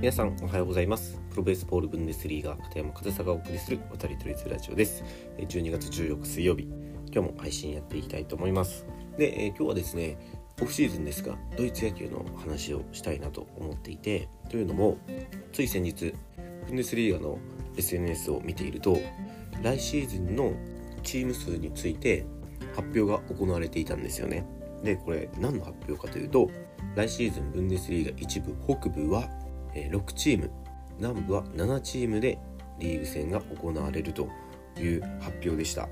[0.00, 1.20] 皆さんおはようございます。
[1.28, 5.04] プロベースボールブンデスリーガ片山和沙がお送りする渡り鳥ラジオです。
[5.36, 6.62] 12月14日水曜日。
[7.12, 8.86] 今日も配信やっていきたいと思います。
[9.18, 10.16] で、え今日はですね
[10.62, 14.96] オフシーズンですがドイツ野球の話をしたいなと思っていてというのも
[15.52, 16.14] つい先日
[16.66, 17.38] ブンデスリーガの
[17.76, 18.96] SNS を見ていると
[19.62, 20.54] 来シーズンの
[21.02, 22.24] チーム数について
[22.74, 24.46] 発表が行われていたんですよね。
[24.82, 26.48] でこれ何の発表かというと
[26.96, 29.28] 来シーズンブンデスリーガ一部北部は
[29.74, 30.50] 6チーム。
[30.98, 32.38] 南部は7チームで
[32.78, 34.28] リーグ戦が行われると
[34.78, 35.88] いう発表でした。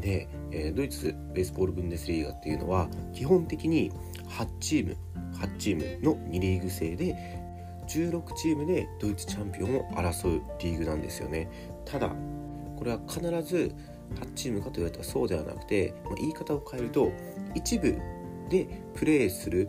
[0.00, 3.90] で、えドイツベースボールブンデスリーガっていうのは基本的に
[4.28, 4.96] 8チーム
[5.34, 7.14] 8チームの2リーグ制で
[7.88, 11.48] 16チームでドイツチャンピオンを争うリーグなんですよね。
[11.84, 12.08] ただ
[12.76, 13.74] これは必ず
[14.16, 17.12] 8チームかと言われたらそうではなくて、まあ、言い方を変えると
[17.54, 17.96] 一部
[18.48, 19.68] でプレーする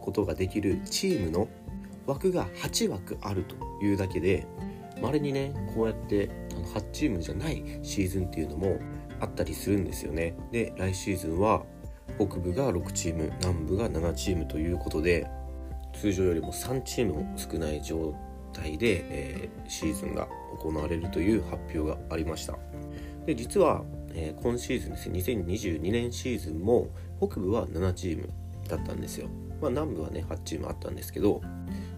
[0.00, 1.48] ことができるチームの
[2.06, 4.46] 枠が8枠あるというだけで
[5.00, 6.30] まれにねこうやって
[6.74, 8.78] 8チームじゃないシーズンっていうのも
[9.20, 10.36] あったりするんですよね。
[10.50, 11.64] で来シーズンは
[12.16, 15.26] 北部が6チーム南部が7チームということで
[15.94, 18.14] 通常よりも3チームも少ない状
[18.52, 20.28] 態で、えー、シーズンが
[20.62, 22.56] 行われるという発表がありました。
[23.26, 28.28] で実は、えー、今シーズンですね2022年シーズンも北部は7チーム
[28.68, 29.28] だったんですよ、
[29.60, 31.40] まあ、南部はね8チームあったんですけど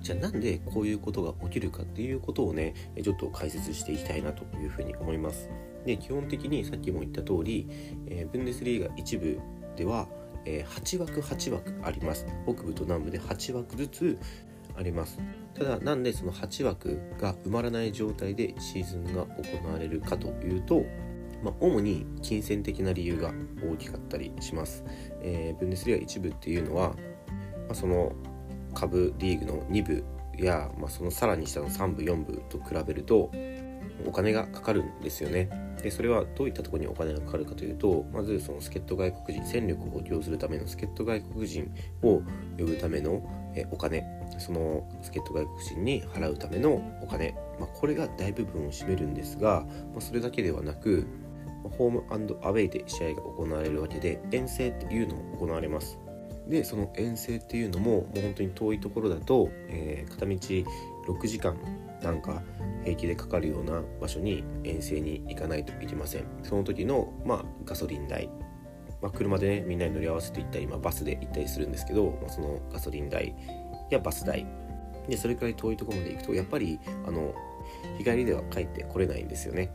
[0.06, 5.50] じゃあなんでこういうことが起きるかっていうことをねちょっと解説していきたいなというふうに思います。
[5.84, 7.66] で基本的にさっきも言った通り、
[8.06, 9.40] えー、ブンデスリーガ一部
[9.74, 10.06] では、
[10.44, 12.24] えー、8枠8枠あります。
[12.44, 14.18] 北部と南部で8枠ずつ
[14.76, 15.18] あります。
[15.54, 20.84] ただなんでその8枠が埋まらない状態でシーズンが行われるかというと
[21.42, 23.32] まあ、主に金銭的な理由が
[23.62, 24.82] 大きかったりします。
[25.20, 28.12] えー、ブンデスリーガ一部っていうのは、まあ、その
[28.76, 30.04] 下部リーグの2部
[30.36, 33.30] や、まあ、そのさらに下の3部4部と比べると
[34.06, 35.48] お金がかかるんですよね。
[35.82, 41.70] でそれはどういったところにお金がかかるかというとまずその助っ人外国人戦力を補強するための助っ人外国人
[42.02, 42.22] を
[42.58, 43.22] 呼ぶための
[43.70, 44.04] お金。
[44.38, 51.06] その助っ人外国人に払うためのお金、まあ、これが大部分を占めるんですが、まあ、それだけではなく
[51.78, 52.16] ホームア
[52.50, 55.98] ウェイで試合が行われるわけで遠征っていうのも行われます。
[56.48, 60.32] でその遠征っていうのももう本当に遠いところだと、えー、片道
[61.12, 61.56] 6時間
[62.02, 62.42] なんか
[62.84, 66.24] 平気でかかるような場所に遠征に行かないといけません。
[66.42, 68.28] その時の、まあ、ガソリン代、
[69.02, 73.34] まあ、車でねみんなに乗り合わせて行ったり、まあ、バスで行ったりするんですけど、まあ、そのガソリン代
[73.90, 74.46] やバス代。
[75.08, 77.32] でそれくらい遠いところまで行くとやっぱりあの
[77.96, 79.70] 日帰りでは帰ってこれないんですよね。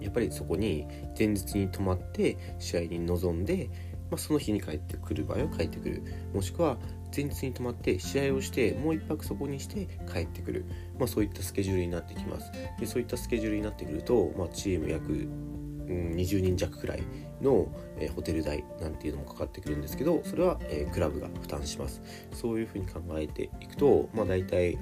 [0.00, 0.86] やっぱりそこに
[1.16, 3.70] 前日に泊まって試合に臨んで
[4.12, 6.02] まあ、その日に帰ってくる場合は帰ってくる。
[6.34, 6.76] もしくは
[7.16, 10.66] 前日に泊まって試合をしてもう1泊そこにして帰ってくる、
[10.98, 12.52] まあ、そういったスケジュールになってきます。
[12.78, 17.02] でそういったスケジュールになってくると、まあ、チーム約、うん、20人弱くらい
[17.40, 17.68] の、
[17.98, 22.02] え、ホテル代なんていうのもかかってくるんですけどそれは、え、クラブが負担します。
[22.34, 24.78] そういうふうに考えていくと、まあ、大体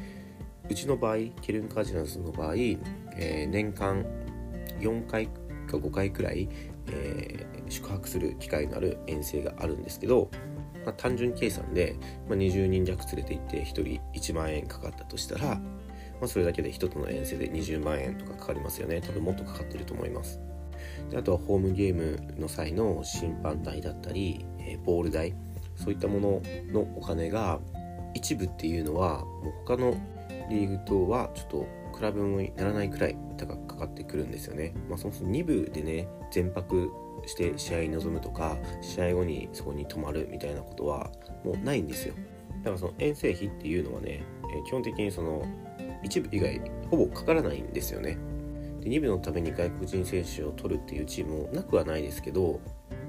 [0.69, 4.05] うちの場合ケルンカージナルズの場合、えー、年間
[4.81, 5.29] 4回
[5.71, 6.49] か5回くらい、
[6.97, 10.31] えー、宿泊する機会のある遠征があるんですけど、
[10.85, 11.97] まあ、単純計算で、
[12.29, 13.83] まあ、20人弱連れて行って1人
[14.15, 15.61] 1万円かかったとしたら、ま
[16.23, 19.01] あ、それだけで1つの遠征で20万円とかかかりますよね。
[19.01, 20.41] 多分もっとかかってると思います。
[21.11, 25.35] であとはホームゲームの際の審判代だったり、えー、ボール代。
[25.77, 26.43] そういったもの
[26.73, 27.59] のお金が
[28.13, 29.95] 一部っていうのはもう他の
[30.51, 31.67] リーグとはちょっと
[32.01, 34.73] 比べ物にならないくらい高くかかってくるんですよね。
[34.89, 36.91] まあ、そもそも2部でね全泊
[37.27, 41.11] して試合に臨むとか試合後にそこに泊まるみたいなことは
[41.45, 42.15] もうないんですよ。
[42.63, 44.23] だからその遠征費っていうのはね、
[44.53, 45.45] え基本的にその
[46.03, 48.17] 一部以外ほぼかからないんですよね。
[48.81, 52.61] で2部のために外国人選手を取るっていうチームもなくはないですけど、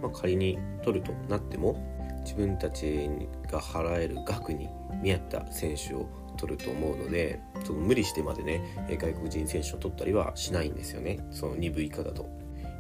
[0.02, 1.81] まあ、仮に取るとなっても
[2.23, 3.09] 自分たち
[3.50, 4.68] が払える額に
[5.02, 6.08] 見合った選手を
[6.41, 12.29] 取ると思うのでその無理してまでね外国人選手を取ったりはしないんですよねその2部以下だと。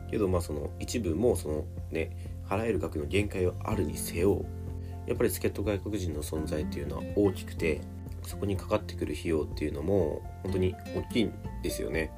[0.09, 2.11] けどまあその一部もそのね
[2.49, 4.43] 払える額の限界はあるにせよ
[5.07, 7.79] やっぱり助っ人外国人の存在っていうのは大きくて
[8.23, 12.11] そこにかかってくる費用っていうのも本当に大きいんですよね。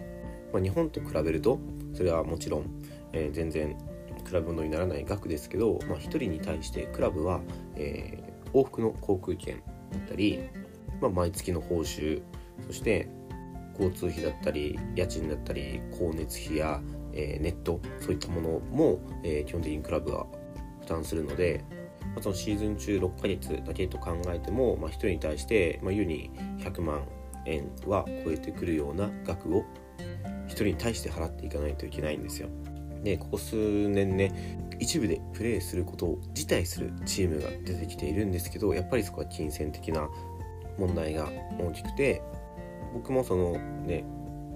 [0.52, 1.60] まあ、日本と比べると
[1.94, 2.66] それはもちろん、
[3.12, 3.78] えー、全然
[4.26, 7.42] 比べ物にならない額ですけど、まあ、1人に対してクラブは、
[7.76, 9.62] えー、往復の航空券
[9.92, 10.40] だったり
[11.04, 12.22] まあ、毎月の報酬
[12.66, 13.10] そして
[13.78, 16.80] 交通費だったり家賃だったり光熱費や、
[17.14, 20.26] えー、ネットそういったものも、えー、基本的にクラブが
[20.82, 21.66] 負担するので、
[22.14, 27.04] まあ、そのシーズン中6ヶ月だけと考えても、まあ、1人に対して、まあ、優に100万
[27.46, 29.66] 円は超えてくるような額を
[30.48, 32.50] 1人に対して払っていかないといけないんですよ。
[33.04, 40.10] でここ数年ね一部でプレーすることを辞退するチームが出てきているんですけどやっぱりそこは金銭的な
[40.78, 41.30] 問題が
[41.60, 42.22] 大きくて
[42.94, 43.54] 僕もその
[43.86, 44.06] ね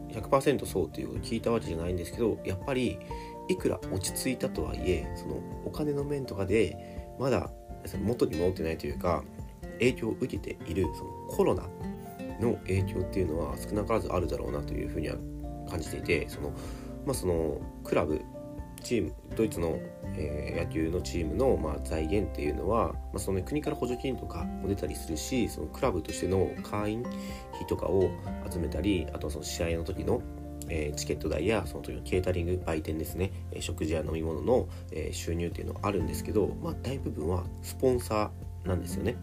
[0.09, 2.99] 100%そうっていうことを聞いたわけじゃないんですけどやっぱり
[3.49, 7.49] いくら落ち着いたとはいえそのお金の面とかでまだ
[8.03, 9.23] 元に戻ってないというか
[9.79, 11.63] 影響を受けているそのコロナ
[12.39, 15.15] の影響っていうのは少なからずあるだろうなというふうには
[15.69, 16.51] 感じていてその
[17.05, 18.21] まあそのクラブ
[18.81, 19.79] チームドイツの、
[20.15, 28.09] えー、野球のチームの、まあ、財源っていうのは、まあ、その、国から補助金とかも出たりするしそのクラブとしての会員費とかを
[28.49, 30.21] 集めたりあとはその試合の時の、
[30.69, 39.15] えー、チケット代やその時のケータリング売店ですね、えー、食事や飲み物の、え収入っていうのはあるんですけど、まあ、大部分はスポンサーなんですよね。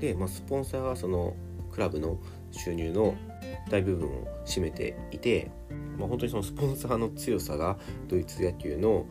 [0.00, 1.34] で、まあ、スポンサーはその
[1.72, 2.18] クラブの
[2.52, 3.14] 収入の
[3.70, 5.50] 大部分を占めていて、
[5.98, 7.78] まあ、本当にそのスポンサーの強さが
[8.08, 9.06] ドイツ野球の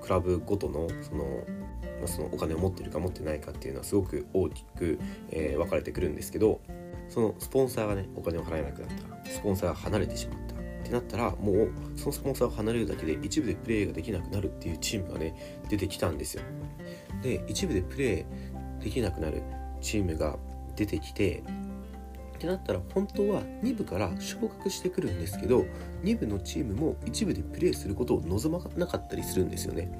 [0.00, 1.24] クラブごとのその,、
[1.98, 4.98] まあ、そのお金を持ってるか持ってないかっていうのはすごく大きく、
[5.30, 6.60] えー、分かれてくるんですけど
[7.08, 8.90] そのスポンサーがねお金を払えなくなっ
[9.24, 16.42] たスポンサーが離れてしまったってなったらもうそのスポンサーを離れるだけで一部でプレーができなくなるっていうチームがね出てきたんですよ。
[17.22, 19.42] で一部でプレーできなくなる
[19.80, 20.38] チームが
[20.76, 21.42] 出てきて
[22.38, 25.66] ってなったら本当は2部から昇格してくるんですけど
[26.04, 29.90] 2部のチームも1部でプレーすることを望まなかったりするんですよね。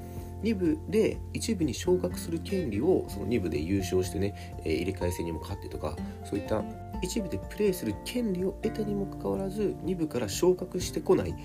[0.41, 6.63] 2部で1部に昇格する権利をその2部で優勝してね、え、入れ替え戦にも勝ってとかそういった
[7.01, 11.35] 1部でプレーする権利を得たにもかかわらず2部から昇格してこない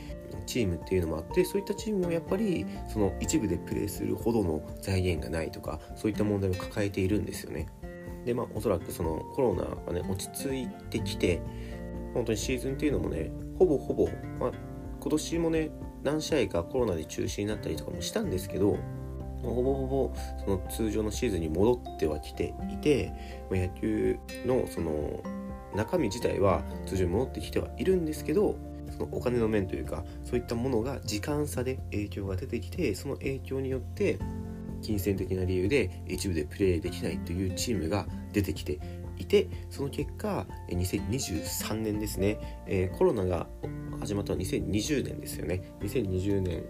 [0.47, 7.67] チームっていうのもあってそういったチームもやっぱりその1部でプレーするほどの財源がないとかそういった問題を抱えているんですよね。
[8.25, 11.41] でまあおそらくそのコロナがね落ち着いてきて
[12.13, 14.53] 本当にシーズンっていうのもねほぼほぼ、まあ、
[15.01, 15.71] 今年もね
[16.03, 18.77] 何試合かコロナで中止になったりとかもしたんですけど、
[19.43, 23.11] ほぼほぼその通常のシーズンに戻ってはきていて、
[23.51, 25.23] 野球のその
[25.75, 28.57] 中身自体は通常に戻ってきてはいるんですけど
[28.91, 34.19] そのお金の面というかそういったものが時間差で影響が出てきてその影響によって
[34.85, 38.79] 金銭的な理由で一部でプレーできないというチームが出てきて
[39.17, 43.47] いてその結果2023年ですね、えー、コロナが
[44.01, 45.63] 始まったのは2020年ですよね。
[45.81, 46.65] 2020年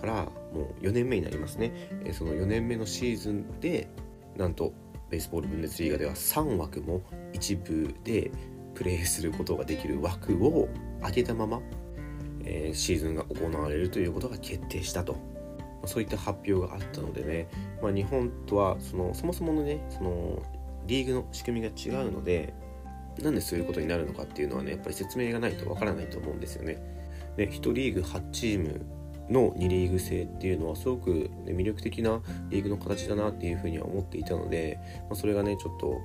[0.00, 0.24] から
[0.54, 1.72] もう4年目になりますね、
[2.04, 3.88] えー、その4年目のシーズンで
[4.36, 4.72] なんと
[5.10, 8.30] ベースボールブンデスリーガでは3枠も一部で
[8.74, 10.68] プレーすることができる枠を
[11.02, 11.60] 上げたまま、
[12.44, 15.37] えー、シーズンが行われるということが決定したと。
[15.86, 17.48] そういった発表があったのでね、
[17.82, 20.42] まあ、日本とはそのそもそものねその
[20.86, 22.54] リーグの仕組みが違うので
[23.22, 26.78] なんでそういうことになるのかっていうのはねやっぱり説明がないとわからないと思うんですよね。
[27.36, 28.80] で1リーグ8チーム
[29.30, 35.98] の2リーグ制っていうのはすごく、ね、魅力的なリーグの形だなっていうふうには思っていたので、まあ、それがねちょっと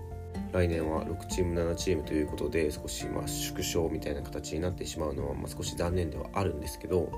[0.51, 7.11] 来年は6チーム7チームということで少しまあ縮小みたいな形になってしまうのはま少し残念ではあるんですけど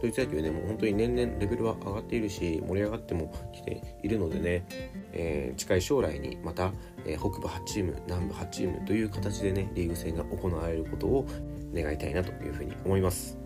[0.00, 0.50] ドイツ野球ね。
[0.50, 4.66] もう本当に年々レベルは上がっているし盛り上がってもきているのでね、
[5.12, 6.72] えー、近い将来にまた、
[7.04, 11.26] えー、北部8チーム南部8チームという形でねリーグ戦が行われることを
[11.74, 13.38] 願いたいなというふうに思います。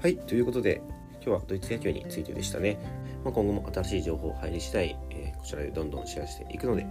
[0.00, 0.82] はいということで
[1.24, 2.78] 今日はドイツ野球についてでしたね、
[3.24, 6.86] まあ、今後も新しい情報入り次第、えー、こちらでどんどんシェアしていくので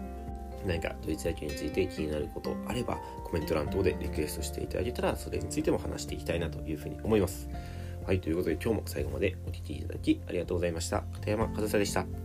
[0.65, 7.49] 何かドイツ野球について気になることあればコメント欄等でリクエストしていただけたらそれについても話していきたいなというふうに思います。
[8.11, 11.03] はい、ということで今日も最後までお聴きいただきありがとうございました。
[11.13, 12.20] 片山和沙でした。